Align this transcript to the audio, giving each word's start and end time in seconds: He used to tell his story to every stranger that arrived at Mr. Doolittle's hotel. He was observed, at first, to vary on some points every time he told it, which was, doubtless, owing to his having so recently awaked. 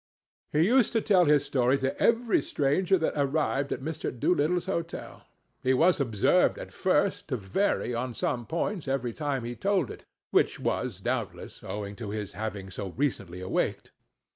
He 0.51 0.65
used 0.65 0.93
to 0.93 1.01
tell 1.01 1.25
his 1.25 1.45
story 1.45 1.77
to 1.77 1.95
every 2.01 2.41
stranger 2.41 2.97
that 2.97 3.13
arrived 3.15 3.71
at 3.71 3.83
Mr. 3.83 4.09
Doolittle's 4.11 4.65
hotel. 4.65 5.27
He 5.61 5.75
was 5.75 5.99
observed, 6.01 6.57
at 6.57 6.71
first, 6.73 7.27
to 7.27 7.37
vary 7.37 7.93
on 7.93 8.15
some 8.15 8.47
points 8.47 8.87
every 8.87 9.13
time 9.13 9.43
he 9.43 9.55
told 9.55 9.91
it, 9.91 10.05
which 10.31 10.59
was, 10.59 10.99
doubtless, 11.01 11.63
owing 11.63 11.95
to 11.97 12.09
his 12.09 12.33
having 12.33 12.71
so 12.71 12.87
recently 12.97 13.41
awaked. 13.41 13.91